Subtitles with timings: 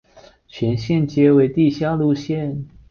[0.47, 2.65] 全线皆为地下路线。